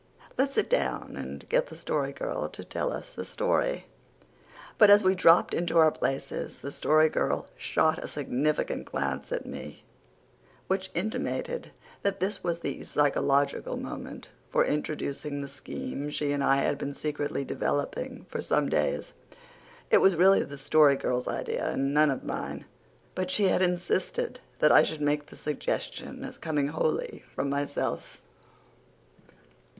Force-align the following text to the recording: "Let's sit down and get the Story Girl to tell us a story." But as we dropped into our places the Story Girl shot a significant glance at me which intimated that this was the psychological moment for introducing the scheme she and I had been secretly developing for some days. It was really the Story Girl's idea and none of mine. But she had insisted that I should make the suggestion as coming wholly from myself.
"Let's 0.35 0.55
sit 0.55 0.67
down 0.67 1.15
and 1.15 1.47
get 1.47 1.67
the 1.67 1.75
Story 1.75 2.11
Girl 2.11 2.49
to 2.49 2.63
tell 2.63 2.91
us 2.91 3.15
a 3.19 3.23
story." 3.23 3.85
But 4.79 4.89
as 4.89 5.03
we 5.03 5.13
dropped 5.13 5.53
into 5.53 5.77
our 5.77 5.91
places 5.91 6.57
the 6.61 6.71
Story 6.71 7.07
Girl 7.07 7.45
shot 7.55 8.03
a 8.03 8.07
significant 8.07 8.85
glance 8.85 9.31
at 9.31 9.45
me 9.45 9.83
which 10.65 10.89
intimated 10.95 11.69
that 12.01 12.19
this 12.19 12.43
was 12.43 12.61
the 12.61 12.83
psychological 12.83 13.77
moment 13.77 14.29
for 14.49 14.65
introducing 14.65 15.41
the 15.43 15.47
scheme 15.47 16.09
she 16.09 16.31
and 16.31 16.43
I 16.43 16.55
had 16.63 16.79
been 16.79 16.95
secretly 16.95 17.45
developing 17.45 18.25
for 18.27 18.41
some 18.41 18.69
days. 18.69 19.13
It 19.91 19.99
was 19.99 20.15
really 20.15 20.41
the 20.43 20.57
Story 20.57 20.95
Girl's 20.95 21.27
idea 21.27 21.69
and 21.69 21.93
none 21.93 22.09
of 22.09 22.23
mine. 22.23 22.65
But 23.13 23.29
she 23.29 23.49
had 23.49 23.61
insisted 23.61 24.39
that 24.61 24.71
I 24.71 24.81
should 24.81 25.01
make 25.01 25.27
the 25.27 25.35
suggestion 25.35 26.23
as 26.25 26.39
coming 26.39 26.69
wholly 26.69 27.23
from 27.35 27.51
myself. 27.51 28.19